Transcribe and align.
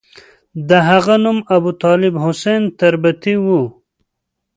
د 0.69 0.71
هغه 0.89 1.15
نوم 1.23 1.37
ابوطالب 1.55 2.13
حسین 2.25 2.61
تربتي 2.79 3.35
وو. 3.45 3.61